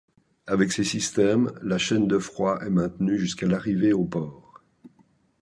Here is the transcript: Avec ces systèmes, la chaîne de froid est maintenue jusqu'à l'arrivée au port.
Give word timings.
Avec 0.47 0.71
ces 0.71 0.83
systèmes, 0.83 1.51
la 1.61 1.77
chaîne 1.77 2.07
de 2.07 2.17
froid 2.17 2.57
est 2.65 2.71
maintenue 2.71 3.19
jusqu'à 3.19 3.45
l'arrivée 3.45 3.93
au 3.93 4.03
port. 4.03 4.59